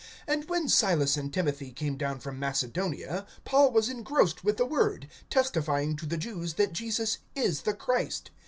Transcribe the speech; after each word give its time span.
(5)And 0.27 0.47
when 0.47 0.67
Silas 0.67 1.15
and 1.15 1.31
Timothy 1.31 1.71
came 1.71 1.95
down 1.95 2.19
from 2.19 2.39
Macedonia, 2.39 3.27
Paul 3.45 3.71
was 3.71 3.87
engrossed 3.87 4.43
with 4.43 4.57
the 4.57 4.65
word, 4.65 5.07
testifying 5.29 5.95
to 5.97 6.07
the 6.07 6.17
Jews 6.17 6.55
that 6.55 6.73
Jesus 6.73 7.19
is 7.35 7.61
the 7.61 7.75
Christ. 7.75 8.31